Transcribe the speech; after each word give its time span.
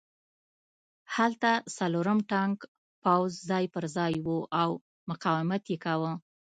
هلته 1.15 1.51
څلورم 1.77 2.19
ټانک 2.31 2.57
پوځ 3.03 3.31
ځای 3.49 3.65
پرځای 3.75 4.13
و 4.25 4.27
او 4.61 4.69
مقاومت 5.09 5.63
یې 5.71 5.77
کاوه 5.85 6.11